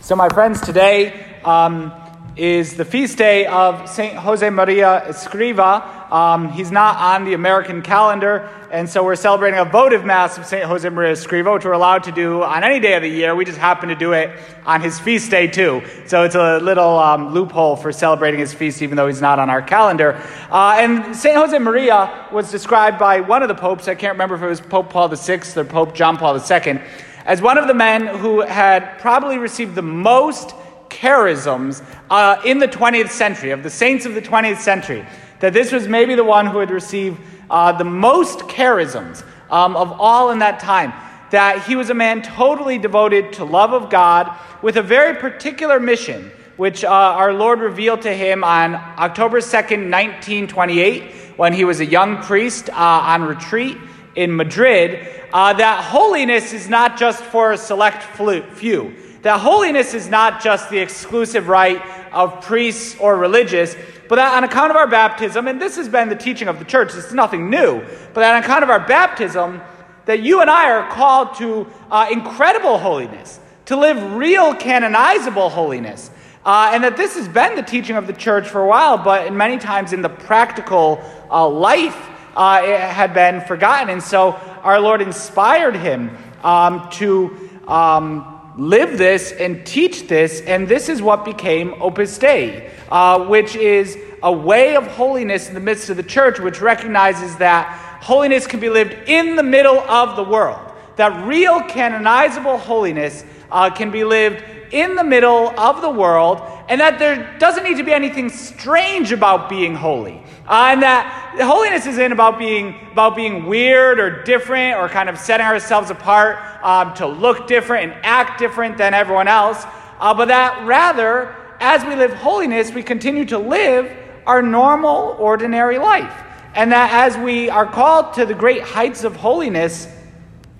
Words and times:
So, 0.00 0.14
my 0.14 0.28
friends, 0.28 0.60
today 0.60 1.12
um, 1.44 1.92
is 2.36 2.76
the 2.76 2.84
feast 2.84 3.18
day 3.18 3.46
of 3.46 3.88
Saint 3.88 4.14
Jose 4.14 4.48
Maria 4.48 5.02
Escriva. 5.06 6.10
Um, 6.10 6.50
he's 6.52 6.70
not 6.70 6.96
on 6.96 7.24
the 7.24 7.34
American 7.34 7.82
calendar, 7.82 8.48
and 8.70 8.88
so 8.88 9.04
we're 9.04 9.16
celebrating 9.16 9.58
a 9.58 9.64
votive 9.64 10.04
mass 10.04 10.38
of 10.38 10.46
Saint 10.46 10.64
Jose 10.64 10.88
Maria 10.88 11.12
Escriva, 11.12 11.52
which 11.52 11.64
we're 11.64 11.72
allowed 11.72 12.04
to 12.04 12.12
do 12.12 12.44
on 12.44 12.62
any 12.62 12.78
day 12.78 12.94
of 12.94 13.02
the 13.02 13.08
year. 13.08 13.34
We 13.34 13.44
just 13.44 13.58
happen 13.58 13.88
to 13.88 13.96
do 13.96 14.12
it 14.12 14.30
on 14.64 14.80
his 14.80 15.00
feast 15.00 15.32
day 15.32 15.48
too. 15.48 15.82
So 16.06 16.22
it's 16.22 16.36
a 16.36 16.58
little 16.60 16.96
um, 16.96 17.34
loophole 17.34 17.76
for 17.76 17.92
celebrating 17.92 18.40
his 18.40 18.54
feast, 18.54 18.80
even 18.80 18.96
though 18.96 19.08
he's 19.08 19.20
not 19.20 19.40
on 19.40 19.50
our 19.50 19.60
calendar. 19.60 20.22
Uh, 20.48 20.76
and 20.78 21.14
Saint 21.14 21.36
Jose 21.36 21.58
Maria 21.58 22.28
was 22.32 22.50
described 22.52 22.98
by 23.00 23.20
one 23.20 23.42
of 23.42 23.48
the 23.48 23.54
popes. 23.56 23.88
I 23.88 23.96
can't 23.96 24.14
remember 24.14 24.36
if 24.36 24.42
it 24.42 24.46
was 24.46 24.60
Pope 24.60 24.90
Paul 24.90 25.08
VI 25.08 25.40
or 25.56 25.64
Pope 25.64 25.94
John 25.94 26.16
Paul 26.16 26.36
II 26.36 26.80
as 27.28 27.42
one 27.42 27.58
of 27.58 27.68
the 27.68 27.74
men 27.74 28.06
who 28.06 28.40
had 28.40 28.98
probably 29.00 29.36
received 29.36 29.74
the 29.74 29.82
most 29.82 30.54
charisms 30.88 31.84
uh, 32.08 32.40
in 32.42 32.58
the 32.58 32.66
20th 32.66 33.10
century, 33.10 33.50
of 33.50 33.62
the 33.62 33.68
saints 33.68 34.06
of 34.06 34.14
the 34.14 34.22
20th 34.22 34.56
century, 34.56 35.04
that 35.40 35.52
this 35.52 35.70
was 35.70 35.86
maybe 35.86 36.14
the 36.14 36.24
one 36.24 36.46
who 36.46 36.58
had 36.58 36.70
received 36.70 37.20
uh, 37.50 37.70
the 37.72 37.84
most 37.84 38.38
charisms 38.40 39.22
um, 39.50 39.76
of 39.76 39.92
all 40.00 40.30
in 40.30 40.38
that 40.38 40.58
time. 40.58 40.90
That 41.30 41.66
he 41.66 41.76
was 41.76 41.90
a 41.90 41.94
man 41.94 42.22
totally 42.22 42.78
devoted 42.78 43.34
to 43.34 43.44
love 43.44 43.74
of 43.74 43.90
God 43.90 44.34
with 44.62 44.78
a 44.78 44.82
very 44.82 45.14
particular 45.14 45.78
mission, 45.78 46.32
which 46.56 46.82
uh, 46.82 46.88
our 46.88 47.34
Lord 47.34 47.60
revealed 47.60 48.00
to 48.02 48.12
him 48.14 48.42
on 48.42 48.74
October 48.74 49.40
2nd, 49.40 49.90
1928, 49.92 51.12
when 51.36 51.52
he 51.52 51.64
was 51.64 51.80
a 51.80 51.86
young 51.86 52.22
priest 52.22 52.70
uh, 52.70 52.74
on 52.74 53.24
retreat 53.24 53.76
in 54.18 54.34
Madrid 54.34 55.06
uh, 55.32 55.52
that 55.52 55.84
holiness 55.84 56.52
is 56.52 56.68
not 56.68 56.98
just 56.98 57.22
for 57.22 57.52
a 57.52 57.58
select 57.58 58.02
few. 58.02 58.94
That 59.22 59.38
holiness 59.38 59.94
is 59.94 60.08
not 60.08 60.42
just 60.42 60.70
the 60.70 60.78
exclusive 60.78 61.48
right 61.48 61.80
of 62.12 62.40
priests 62.42 62.96
or 62.98 63.16
religious, 63.16 63.76
but 64.08 64.16
that 64.16 64.34
on 64.34 64.42
account 64.42 64.70
of 64.70 64.76
our 64.76 64.88
baptism, 64.88 65.46
and 65.46 65.62
this 65.62 65.76
has 65.76 65.88
been 65.88 66.08
the 66.08 66.16
teaching 66.16 66.48
of 66.48 66.58
the 66.58 66.64
church, 66.64 66.94
is 66.94 67.12
nothing 67.12 67.48
new, 67.48 67.80
but 68.12 68.20
that 68.20 68.34
on 68.34 68.42
account 68.42 68.64
of 68.64 68.70
our 68.70 68.84
baptism, 68.84 69.60
that 70.06 70.20
you 70.20 70.40
and 70.40 70.50
I 70.50 70.70
are 70.72 70.90
called 70.90 71.36
to 71.36 71.68
uh, 71.90 72.08
incredible 72.10 72.78
holiness, 72.78 73.38
to 73.66 73.76
live 73.76 74.14
real 74.14 74.54
canonizable 74.54 75.50
holiness. 75.50 76.10
Uh, 76.44 76.70
and 76.72 76.82
that 76.82 76.96
this 76.96 77.14
has 77.14 77.28
been 77.28 77.54
the 77.54 77.62
teaching 77.62 77.96
of 77.96 78.06
the 78.06 78.12
church 78.12 78.48
for 78.48 78.62
a 78.62 78.66
while, 78.66 78.96
but 78.96 79.32
many 79.32 79.58
times 79.58 79.92
in 79.92 80.00
the 80.00 80.08
practical 80.08 80.98
uh, 81.30 81.46
life, 81.46 82.08
uh, 82.36 82.60
it 82.64 82.80
had 82.80 83.14
been 83.14 83.40
forgotten. 83.42 83.90
And 83.90 84.02
so 84.02 84.32
our 84.62 84.80
Lord 84.80 85.00
inspired 85.00 85.76
him 85.76 86.16
um, 86.42 86.88
to 86.92 87.50
um, 87.66 88.38
live 88.58 88.98
this 88.98 89.32
and 89.32 89.64
teach 89.64 90.08
this, 90.08 90.40
and 90.40 90.66
this 90.66 90.88
is 90.88 91.00
what 91.00 91.24
became 91.24 91.74
Opus 91.80 92.18
Dei, 92.18 92.70
uh, 92.90 93.24
which 93.26 93.54
is 93.54 93.96
a 94.22 94.32
way 94.32 94.74
of 94.74 94.86
holiness 94.86 95.48
in 95.48 95.54
the 95.54 95.60
midst 95.60 95.90
of 95.90 95.96
the 95.96 96.02
church, 96.02 96.40
which 96.40 96.60
recognizes 96.60 97.36
that 97.36 97.68
holiness 98.02 98.46
can 98.46 98.58
be 98.58 98.68
lived 98.68 99.08
in 99.08 99.36
the 99.36 99.42
middle 99.42 99.78
of 99.80 100.16
the 100.16 100.24
world. 100.24 100.72
That 100.96 101.26
real 101.26 101.62
canonizable 101.62 102.58
holiness 102.58 103.24
uh, 103.52 103.70
can 103.70 103.92
be 103.92 104.02
lived 104.02 104.42
in 104.72 104.96
the 104.96 105.04
middle 105.04 105.48
of 105.58 105.80
the 105.80 105.90
world, 105.90 106.42
and 106.68 106.80
that 106.80 106.98
there 106.98 107.36
doesn't 107.38 107.64
need 107.64 107.78
to 107.78 107.82
be 107.82 107.92
anything 107.92 108.28
strange 108.28 109.10
about 109.10 109.48
being 109.48 109.74
holy. 109.74 110.22
Uh, 110.46 110.70
and 110.72 110.82
that 110.82 111.38
holiness 111.40 111.86
isn't 111.86 112.12
about 112.12 112.38
being, 112.38 112.74
about 112.92 113.16
being 113.16 113.46
weird 113.46 113.98
or 113.98 114.22
different 114.22 114.76
or 114.76 114.88
kind 114.88 115.08
of 115.08 115.18
setting 115.18 115.46
ourselves 115.46 115.90
apart 115.90 116.38
um, 116.62 116.94
to 116.94 117.06
look 117.06 117.46
different 117.46 117.92
and 117.92 118.04
act 118.04 118.38
different 118.38 118.76
than 118.76 118.92
everyone 118.94 119.28
else, 119.28 119.64
uh, 119.98 120.14
but 120.14 120.28
that 120.28 120.66
rather, 120.66 121.34
as 121.60 121.84
we 121.84 121.94
live 121.96 122.12
holiness, 122.12 122.72
we 122.72 122.82
continue 122.82 123.24
to 123.24 123.38
live 123.38 123.90
our 124.26 124.42
normal, 124.42 125.16
ordinary 125.18 125.78
life. 125.78 126.12
And 126.54 126.72
that 126.72 126.92
as 126.92 127.16
we 127.16 127.50
are 127.50 127.66
called 127.66 128.14
to 128.14 128.26
the 128.26 128.34
great 128.34 128.62
heights 128.62 129.04
of 129.04 129.16
holiness, 129.16 129.88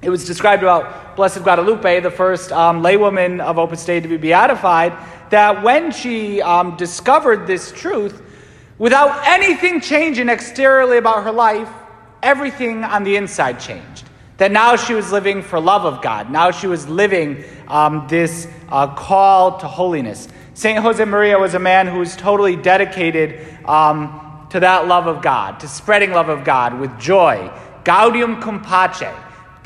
it 0.01 0.11
was 0.11 0.25
described 0.25 0.63
about 0.63 1.17
Blessed 1.17 1.43
Guadalupe, 1.43 2.01
the 2.01 2.11
first 2.11 2.53
um, 2.53 2.83
laywoman 2.83 3.41
of 3.41 3.59
Opus 3.59 3.85
Dei 3.85 4.01
to 4.01 4.09
be 4.09 4.17
beatified, 4.17 4.93
that 5.31 5.63
when 5.63 5.91
she 5.91 6.41
um, 6.43 6.77
discovered 6.77 7.47
this 7.47 7.73
truth, 7.73 8.23
without 8.79 9.27
anything 9.27 9.81
changing 9.81 10.29
exteriorly 10.29 10.99
about 10.99 11.25
her 11.25 11.33
life, 11.33 11.69
everything 12.23 12.85
on 12.85 13.05
the 13.05 13.17
inside 13.17 13.61
changed. 13.61 14.05
That 14.39 14.53
now 14.53 14.77
she 14.77 14.95
was 14.95 15.11
living 15.11 15.43
for 15.43 15.59
love 15.59 15.85
of 15.85 16.01
God. 16.01 16.31
Now 16.31 16.53
she 16.53 16.69
was 16.69 16.89
living 16.89 17.45
um, 17.67 18.07
this 18.09 18.47
uh, 18.69 18.95
call 18.95 19.59
to 19.59 19.67
holiness. 19.67 20.29
St. 20.55 20.79
Jose 20.79 21.05
Maria 21.05 21.39
was 21.39 21.55
a 21.55 21.59
man 21.59 21.87
who 21.87 21.99
was 21.99 22.17
totally 22.17 22.57
dedicated 22.57 23.47
um, 23.65 24.47
to 24.51 24.61
that 24.61 24.87
love 24.87 25.07
of 25.07 25.23
God, 25.23 25.61
to 25.61 25.69
spreading 25.69 26.13
love 26.13 26.29
of 26.29 26.45
God 26.45 26.79
with 26.79 26.97
joy. 26.99 27.51
Gaudium 27.85 28.41
cum 28.41 28.63
pace 28.63 29.09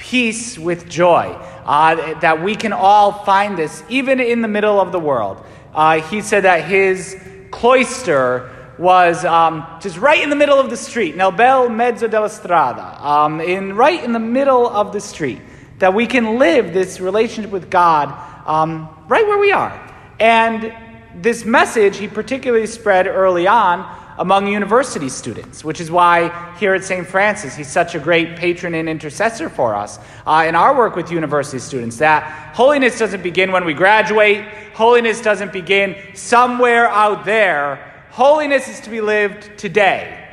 peace 0.03 0.59
with 0.59 0.89
joy. 0.89 1.27
Uh, 1.65 2.19
that 2.19 2.43
we 2.43 2.57
can 2.57 2.73
all 2.73 3.13
find 3.25 3.57
this 3.57 3.85
even 3.89 4.19
in 4.19 4.43
the 4.43 4.49
middle 4.49 4.81
of 4.81 4.91
the 4.91 4.99
world. 4.99 5.39
Uh, 5.73 6.01
he 6.01 6.21
said 6.21 6.43
that 6.43 6.65
his 6.65 7.17
cloister 7.53 8.51
was 8.79 9.25
um, 9.25 9.65
just 9.81 9.97
right 9.99 10.21
in 10.21 10.29
the 10.29 10.35
middle 10.35 10.59
of 10.59 10.71
the 10.71 10.77
street, 10.77 11.15
nel 11.15 11.31
bel 11.31 11.69
mezzo 11.69 12.09
della 12.09 12.29
strada, 12.29 12.99
um, 13.01 13.41
in, 13.41 13.77
right 13.77 14.03
in 14.03 14.13
the 14.13 14.19
middle 14.19 14.69
of 14.69 14.93
the 14.93 15.01
street. 15.01 15.41
That 15.79 15.95
we 15.95 16.07
can 16.07 16.37
live 16.37 16.75
this 16.75 16.99
relationship 16.99 17.53
with 17.53 17.71
God 17.71 18.09
um, 18.45 18.89
right 19.07 19.25
where 19.25 19.39
we 19.39 19.53
are. 19.53 19.73
And 20.19 20.75
this 21.15 21.45
message 21.45 21.99
he 21.99 22.09
particularly 22.09 22.67
spread 22.67 23.07
early 23.07 23.47
on 23.47 23.87
among 24.23 24.47
university 24.47 25.09
students, 25.09 25.65
which 25.65 25.81
is 25.81 25.91
why 25.91 26.55
here 26.57 26.75
at 26.75 26.85
St. 26.85 27.05
Francis, 27.05 27.57
he's 27.57 27.69
such 27.69 27.97
a 27.97 27.99
great 27.99 28.37
patron 28.37 28.73
and 28.77 28.89
intercessor 28.89 29.49
for 29.49 29.75
us 29.75 29.99
uh, 30.25 30.45
in 30.47 30.55
our 30.55 30.77
work 30.77 30.95
with 30.95 31.11
university 31.11 31.59
students. 31.59 31.97
That 31.97 32.55
holiness 32.55 32.97
doesn't 33.01 33.25
begin 33.25 33.51
when 33.51 33.65
we 33.65 33.75
graduate, 33.75 34.45
holiness 34.75 35.21
doesn't 35.21 35.53
begin 35.53 35.97
somewhere 36.15 36.87
out 36.87 37.25
there. 37.25 38.07
Holiness 38.11 38.69
is 38.69 38.79
to 38.83 38.91
be 38.91 39.01
lived 39.01 39.59
today, 39.59 40.25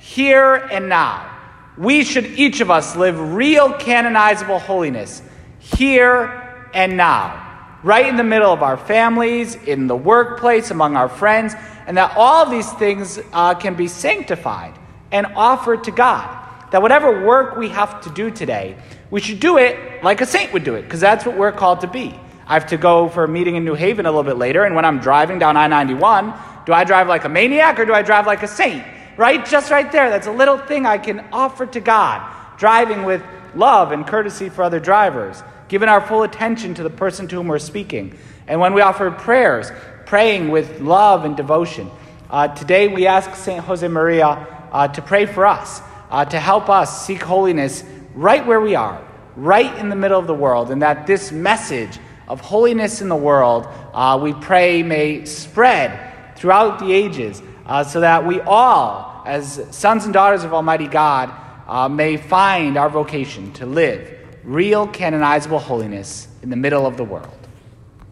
here 0.00 0.56
and 0.56 0.88
now. 0.88 1.32
We 1.78 2.02
should 2.02 2.26
each 2.26 2.60
of 2.60 2.68
us 2.68 2.96
live 2.96 3.34
real 3.34 3.72
canonizable 3.74 4.58
holiness 4.58 5.22
here 5.60 6.68
and 6.74 6.96
now 6.96 7.45
right 7.86 8.06
in 8.06 8.16
the 8.16 8.24
middle 8.24 8.52
of 8.52 8.64
our 8.64 8.76
families, 8.76 9.54
in 9.54 9.86
the 9.86 9.94
workplace, 9.94 10.72
among 10.72 10.96
our 10.96 11.08
friends, 11.08 11.54
and 11.86 11.96
that 11.96 12.12
all 12.16 12.42
of 12.42 12.50
these 12.50 12.70
things 12.72 13.20
uh, 13.32 13.54
can 13.54 13.76
be 13.76 13.86
sanctified 13.86 14.74
and 15.12 15.24
offered 15.36 15.84
to 15.84 15.92
God. 15.92 16.26
That 16.72 16.82
whatever 16.82 17.24
work 17.24 17.56
we 17.56 17.68
have 17.68 18.00
to 18.02 18.10
do 18.10 18.32
today, 18.32 18.76
we 19.08 19.20
should 19.20 19.38
do 19.38 19.56
it 19.56 20.02
like 20.02 20.20
a 20.20 20.26
saint 20.26 20.52
would 20.52 20.64
do 20.64 20.74
it, 20.74 20.82
because 20.82 20.98
that's 20.98 21.24
what 21.24 21.36
we're 21.36 21.52
called 21.52 21.82
to 21.82 21.86
be. 21.86 22.12
I 22.48 22.54
have 22.54 22.66
to 22.66 22.76
go 22.76 23.08
for 23.08 23.22
a 23.22 23.28
meeting 23.28 23.54
in 23.54 23.64
New 23.64 23.74
Haven 23.74 24.04
a 24.04 24.10
little 24.10 24.24
bit 24.24 24.36
later, 24.36 24.64
and 24.64 24.74
when 24.74 24.84
I'm 24.84 24.98
driving 24.98 25.38
down 25.38 25.56
I 25.56 25.68
91, 25.68 26.34
do 26.66 26.72
I 26.72 26.82
drive 26.82 27.06
like 27.06 27.24
a 27.24 27.28
maniac 27.28 27.78
or 27.78 27.84
do 27.84 27.94
I 27.94 28.02
drive 28.02 28.26
like 28.26 28.42
a 28.42 28.48
saint? 28.48 28.84
Right? 29.16 29.46
Just 29.46 29.70
right 29.70 29.90
there. 29.92 30.10
That's 30.10 30.26
a 30.26 30.32
little 30.32 30.58
thing 30.58 30.86
I 30.86 30.98
can 30.98 31.24
offer 31.32 31.66
to 31.66 31.80
God. 31.80 32.32
Driving 32.58 33.04
with 33.04 33.22
love 33.56 33.92
and 33.92 34.06
courtesy 34.06 34.48
for 34.48 34.62
other 34.62 34.80
drivers 34.80 35.42
giving 35.68 35.88
our 35.88 36.00
full 36.00 36.22
attention 36.22 36.74
to 36.74 36.82
the 36.82 36.90
person 36.90 37.26
to 37.28 37.36
whom 37.36 37.48
we're 37.48 37.58
speaking. 37.58 38.16
And 38.46 38.60
when 38.60 38.74
we 38.74 38.80
offer 38.80 39.10
prayers, 39.10 39.70
praying 40.04 40.50
with 40.50 40.80
love 40.80 41.24
and 41.24 41.36
devotion. 41.36 41.90
Uh, 42.30 42.48
today 42.48 42.86
we 42.86 43.06
ask 43.06 43.34
St. 43.34 43.62
Jose 43.64 43.86
Maria 43.88 44.46
uh, 44.70 44.86
to 44.88 45.02
pray 45.02 45.26
for 45.26 45.44
us, 45.44 45.80
uh, 46.10 46.24
to 46.24 46.38
help 46.38 46.68
us 46.68 47.04
seek 47.04 47.22
holiness 47.22 47.82
right 48.14 48.46
where 48.46 48.60
we 48.60 48.76
are, 48.76 49.04
right 49.34 49.76
in 49.78 49.88
the 49.88 49.96
middle 49.96 50.18
of 50.18 50.28
the 50.28 50.34
world, 50.34 50.70
and 50.70 50.80
that 50.82 51.06
this 51.06 51.32
message 51.32 51.98
of 52.28 52.40
holiness 52.40 53.02
in 53.02 53.08
the 53.08 53.16
world, 53.16 53.66
uh, 53.92 54.18
we 54.20 54.32
pray, 54.34 54.82
may 54.82 55.24
spread 55.24 56.36
throughout 56.36 56.78
the 56.78 56.92
ages 56.92 57.42
uh, 57.66 57.82
so 57.82 58.00
that 58.00 58.24
we 58.24 58.40
all, 58.42 59.22
as 59.26 59.64
sons 59.70 60.04
and 60.04 60.14
daughters 60.14 60.44
of 60.44 60.54
Almighty 60.54 60.86
God, 60.86 61.32
uh, 61.66 61.88
may 61.88 62.16
find 62.16 62.76
our 62.76 62.88
vocation 62.88 63.52
to 63.52 63.66
live 63.66 64.12
real 64.44 64.86
canonizable 64.86 65.58
holiness 65.58 66.28
in 66.42 66.50
the 66.50 66.56
middle 66.56 66.86
of 66.86 66.96
the 66.96 67.04
world. 67.04 67.45